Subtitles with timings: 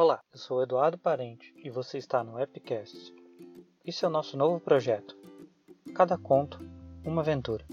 [0.00, 3.12] Olá, eu sou Eduardo Parente e você está no Epicast.
[3.84, 5.18] Esse é o nosso novo projeto.
[5.92, 6.60] Cada conto,
[7.04, 7.66] uma aventura.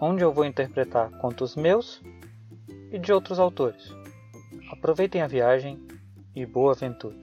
[0.00, 2.00] Onde eu vou interpretar contos meus
[2.90, 3.90] e de outros autores.
[4.72, 5.86] Aproveitem a viagem
[6.34, 7.14] e boa aventura.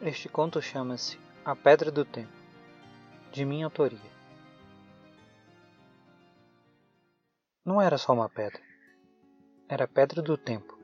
[0.00, 2.30] Este conto chama-se A Pedra do Tempo,
[3.32, 4.18] de minha autoria.
[7.64, 8.67] Não era só uma pedra,
[9.68, 10.78] era a pedra do tempo.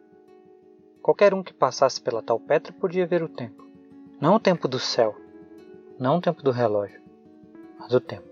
[1.03, 3.67] Qualquer um que passasse pela tal pedra podia ver o tempo.
[4.21, 5.17] Não o tempo do céu,
[5.99, 7.01] não o tempo do relógio,
[7.79, 8.29] mas o tempo.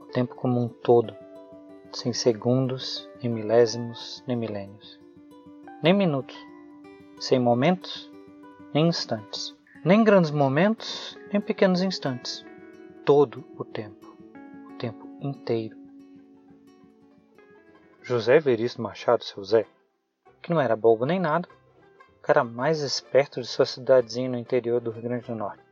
[0.00, 1.14] O tempo como um todo,
[1.92, 5.00] sem segundos, nem milésimos, nem milênios,
[5.82, 6.36] nem minutos,
[7.18, 8.10] sem momentos,
[8.74, 12.44] nem instantes, nem grandes momentos, nem pequenos instantes.
[13.04, 14.16] Todo o tempo,
[14.70, 15.87] o tempo inteiro.
[18.08, 19.66] José Veríssimo Machado, seu Zé,
[20.40, 21.46] que não era bobo nem nada,
[22.16, 25.62] o cara mais esperto de sua cidadezinha no interior do Rio Grande do Norte.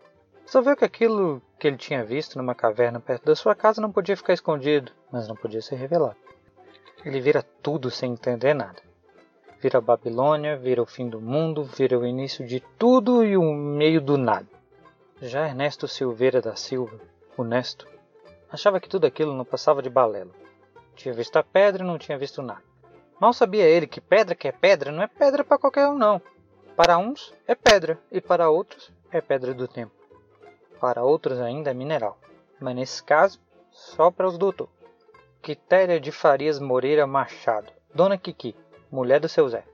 [0.45, 4.19] Resolveu que aquilo que ele tinha visto numa caverna perto da sua casa não podia
[4.19, 6.19] ficar escondido, mas não podia ser revelado.
[7.07, 8.83] Ele vira tudo sem entender nada.
[9.59, 13.51] Vira a Babilônia, vira o fim do mundo, vira o início de tudo e o
[13.51, 14.47] meio do nada.
[15.23, 17.01] Já Ernesto Silveira da Silva,
[17.35, 17.89] o Nesto,
[18.53, 20.45] achava que tudo aquilo não passava de balela.
[20.97, 22.63] Tinha visto a pedra e não tinha visto nada.
[23.21, 26.21] Mal sabia ele que pedra que é pedra não é pedra para qualquer um não.
[26.75, 29.97] Para uns é pedra e para outros é pedra do tempo
[30.81, 32.19] para outros ainda é mineral,
[32.61, 34.69] mas nesse caso, só para os doutor.
[35.43, 38.55] Quitéria de Farias Moreira Machado, Dona Kiki,
[38.91, 39.65] mulher do seu Zé.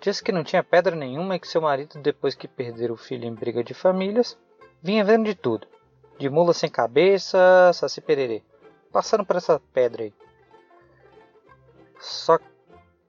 [0.00, 3.24] Disse que não tinha pedra nenhuma e que seu marido, depois que perder o filho
[3.24, 4.38] em briga de famílias,
[4.82, 5.66] vinha vendo de tudo.
[6.18, 8.42] De mula sem cabeça, saci pererê.
[8.92, 10.14] Passando por essa pedra aí.
[12.04, 12.38] Só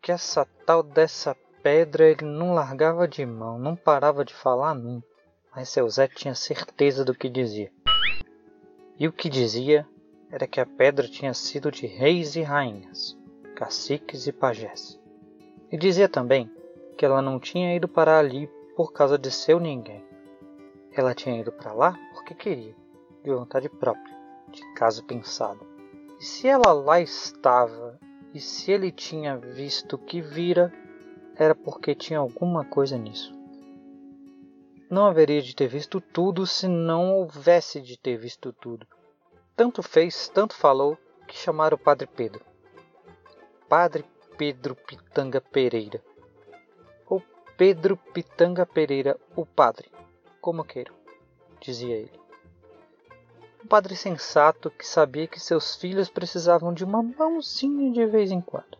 [0.01, 5.15] que essa tal dessa pedra ele não largava de mão, não parava de falar nunca
[5.55, 7.71] mas seu Zé tinha certeza do que dizia.
[8.99, 9.87] E o que dizia
[10.29, 13.17] era que a pedra tinha sido de reis e rainhas,
[13.55, 14.99] caciques e pajés.
[15.71, 16.51] E dizia também
[16.97, 20.03] que ela não tinha ido para ali por causa de seu ninguém.
[20.91, 22.75] Ela tinha ido para lá porque queria,
[23.23, 24.15] de vontade própria,
[24.49, 25.65] de caso pensado.
[26.19, 27.97] E se ela lá estava,
[28.35, 30.71] e se ele tinha visto o que vira,
[31.35, 33.35] era porque tinha alguma coisa nisso
[34.89, 38.87] não haveria de ter visto tudo se não houvesse de ter visto tudo.
[39.55, 40.97] Tanto fez, tanto falou,
[41.27, 42.45] que chamaram o Padre Pedro.
[43.67, 44.05] Padre
[44.37, 46.03] Pedro Pitanga Pereira.
[47.07, 47.21] Ou
[47.57, 49.89] Pedro Pitanga Pereira, o padre,
[50.39, 50.93] como queiro,
[51.59, 52.24] dizia ele.
[53.65, 58.39] Um padre sensato que sabia que seus filhos precisavam de uma mãozinha de vez em
[58.39, 58.77] quando.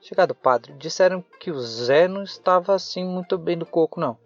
[0.00, 4.18] Chegado o padre, disseram que o Zé não estava assim muito bem do coco, não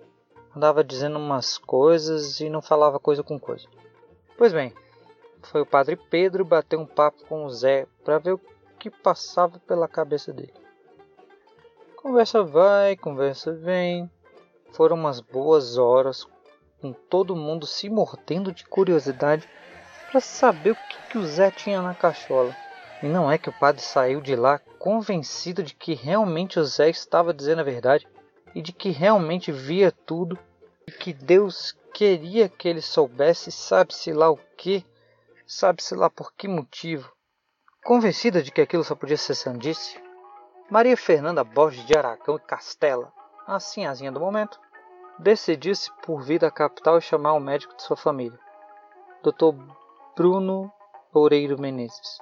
[0.56, 3.68] andava dizendo umas coisas e não falava coisa com coisa.
[4.38, 4.72] Pois bem,
[5.42, 8.40] foi o padre Pedro bater um papo com o Zé para ver o
[8.78, 10.54] que passava pela cabeça dele.
[11.96, 14.10] Conversa vai, conversa vem.
[14.72, 16.26] Foram umas boas horas
[16.84, 19.48] com todo mundo se mordendo de curiosidade
[20.10, 22.54] para saber o que, que o Zé tinha na cachola.
[23.02, 26.90] E não é que o padre saiu de lá convencido de que realmente o Zé
[26.90, 28.06] estava dizendo a verdade
[28.54, 30.38] e de que realmente via tudo
[30.86, 34.84] e que Deus queria que ele soubesse, sabe-se lá o que,
[35.46, 37.10] sabe-se lá por que motivo.
[37.82, 39.98] Convencida de que aquilo só podia ser sandice,
[40.68, 43.10] Maria Fernanda Borges de Aragão e Castela,
[43.46, 44.60] a sinhazinha do momento,
[45.18, 48.38] decidiu-se por vir da capital e chamar o médico de sua família,
[49.22, 49.54] Dr.
[50.16, 50.72] Bruno
[51.12, 52.18] Oureiro Menezes.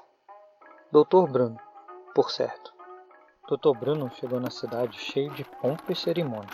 [0.91, 1.59] Doutor Bruno,
[2.15, 2.73] por certo.
[3.49, 3.77] Dr.
[3.79, 6.51] Bruno chegou na cidade cheio de pompa e cerimônia.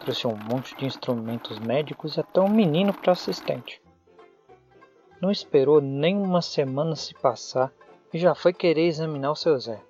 [0.00, 3.80] Trouxe um monte de instrumentos médicos e até um menino para assistente.
[5.20, 7.72] Não esperou nem uma semana se passar
[8.12, 9.80] e já foi querer examinar o seu Zé.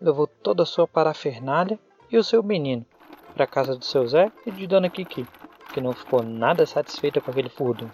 [0.00, 1.78] Levou toda a sua parafernália
[2.08, 2.86] e o seu menino
[3.32, 5.26] para a casa do seu Zé e de Dona Kiki,
[5.72, 7.90] que não ficou nada satisfeita com aquele furdo.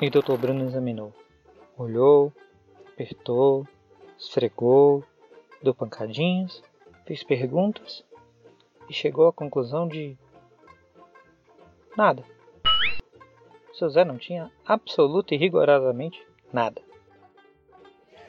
[0.00, 0.36] E Dr.
[0.38, 1.12] Bruno examinou.
[1.78, 2.32] Olhou,
[2.92, 3.66] apertou,
[4.18, 5.04] esfregou,
[5.62, 6.62] deu pancadinhas,
[7.06, 8.04] fez perguntas
[8.88, 10.16] e chegou à conclusão de
[11.96, 12.24] nada.
[13.72, 16.80] Seu Zé não tinha absoluta e rigorosamente nada.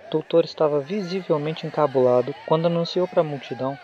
[0.07, 3.77] O doutor estava visivelmente encabulado quando anunciou para a multidão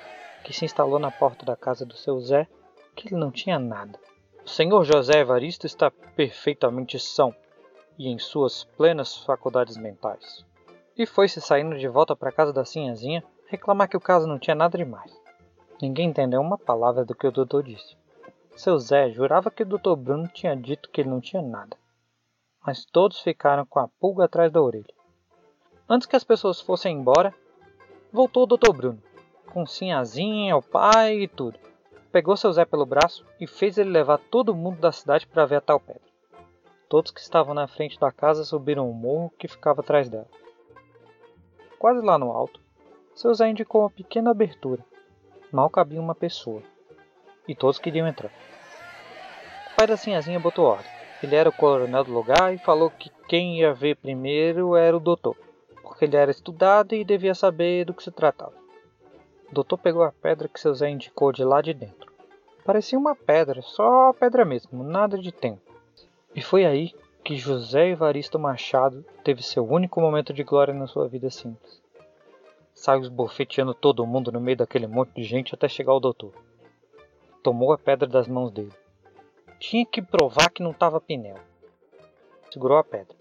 [0.43, 2.47] que se instalou na porta da casa do seu Zé
[2.95, 3.97] que ele não tinha nada.
[4.45, 7.33] O senhor José Evaristo está perfeitamente são
[7.97, 10.45] e em suas plenas faculdades mentais.
[10.95, 14.55] e foi-se saindo de volta para casa da Sinhazinha reclamar que o caso não tinha
[14.55, 15.11] nada demais.
[15.81, 17.95] Ninguém entendeu uma palavra do que o doutor disse.
[18.55, 21.75] Seu Zé jurava que o doutor Bruno tinha dito que ele não tinha nada.
[22.65, 24.93] Mas todos ficaram com a pulga atrás da orelha.
[25.89, 27.33] Antes que as pessoas fossem embora,
[28.11, 29.01] voltou o doutor Bruno,
[29.53, 31.59] com Sinhazinha, o pai e tudo.
[32.11, 35.57] Pegou seu Zé pelo braço e fez ele levar todo mundo da cidade para ver
[35.57, 36.01] a tal pedra.
[36.89, 40.27] Todos que estavam na frente da casa subiram o morro que ficava atrás dela.
[41.77, 42.59] Quase lá no alto,
[43.13, 44.83] seu Zé indicou uma pequena abertura.
[45.51, 46.63] Mal cabia uma pessoa.
[47.47, 48.31] E todos queriam entrar.
[49.71, 50.91] O pai da Sinhazinha botou ordem.
[51.21, 54.99] Ele era o coronel do lugar e falou que quem ia ver primeiro era o
[54.99, 55.37] doutor,
[55.81, 58.62] porque ele era estudado e devia saber do que se tratava.
[59.53, 62.11] Doutor pegou a pedra que seu Zé indicou de lá de dentro.
[62.65, 65.61] Parecia uma pedra, só pedra mesmo, nada de tempo.
[66.33, 66.91] E foi aí
[67.23, 71.79] que José Evaristo Machado teve seu único momento de glória na sua vida simples.
[72.73, 76.33] Saiu esbofeteando todo mundo no meio daquele monte de gente até chegar ao doutor.
[77.43, 78.73] Tomou a pedra das mãos dele.
[79.59, 81.37] Tinha que provar que não estava pneu.
[82.51, 83.15] Segurou a pedra.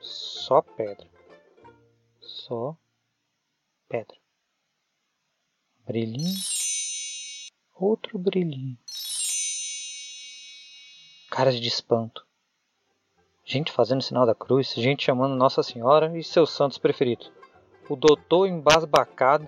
[0.00, 1.06] Só pedra.
[2.20, 2.76] Só
[3.88, 4.25] pedra.
[5.86, 6.34] Brilhinho.
[7.72, 8.76] Outro brilhinho.
[11.30, 12.26] Caras de espanto.
[13.44, 17.30] Gente fazendo sinal da cruz, gente chamando Nossa Senhora e seus santos preferidos.
[17.88, 19.46] O doutor embasbacado,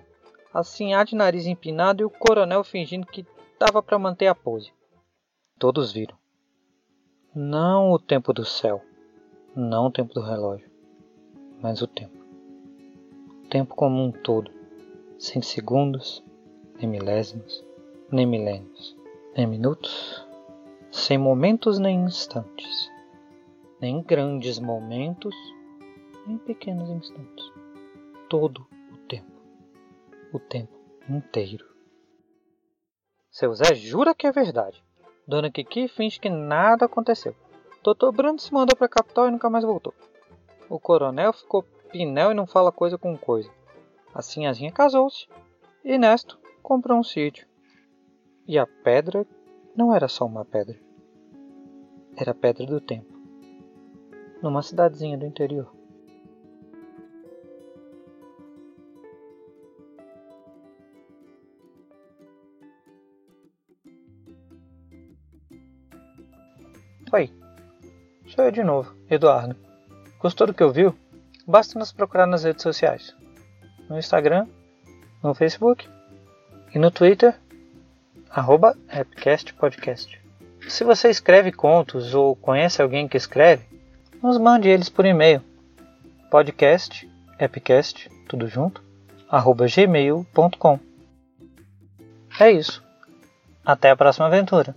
[0.53, 3.27] a sinhá de nariz empinado e o coronel fingindo que
[3.59, 4.71] dava para manter a pose.
[5.57, 6.17] Todos viram.
[7.35, 8.81] Não o tempo do céu,
[9.53, 10.71] não o tempo do relógio,
[11.61, 12.17] mas o tempo.
[13.43, 14.49] O tempo como um todo,
[15.17, 16.23] sem segundos,
[16.79, 17.65] nem milésimos,
[18.09, 18.97] nem milênios,
[19.35, 20.25] nem minutos,
[20.91, 22.89] sem momentos nem instantes,
[23.81, 25.35] nem grandes momentos,
[26.25, 27.51] nem pequenos instantes.
[28.29, 29.31] Todo o tempo,
[30.33, 30.73] o tempo
[31.09, 31.65] inteiro.
[33.29, 34.81] Seu Zé jura que é verdade.
[35.27, 37.35] Dona Kiki finge que nada aconteceu.
[37.83, 39.93] Doutor Bruno se mandou para a capital e nunca mais voltou.
[40.69, 43.49] O coronel ficou pinel e não fala coisa com coisa.
[44.13, 45.27] A sinhazinha casou-se.
[45.83, 47.47] E Nesto comprou um sítio.
[48.47, 49.25] E a pedra
[49.75, 50.77] não era só uma pedra.
[52.15, 53.13] Era a pedra do tempo.
[54.41, 55.71] Numa cidadezinha do interior.
[67.11, 67.33] Oi,
[68.27, 69.55] sou eu de novo, Eduardo.
[70.19, 70.95] Gostou do que ouviu?
[71.47, 73.15] Basta nos procurar nas redes sociais.
[73.89, 74.47] No Instagram,
[75.23, 75.89] no Facebook
[76.73, 77.35] e no Twitter,
[78.29, 78.77] arroba
[79.57, 80.21] Podcast.
[80.67, 83.65] Se você escreve contos ou conhece alguém que escreve,
[84.21, 85.41] nos mande eles por e-mail.
[86.29, 88.83] Podcast, epcast, tudo junto,
[89.27, 90.79] arroba gmail.com.
[92.39, 92.83] É isso.
[93.65, 94.75] Até a próxima aventura.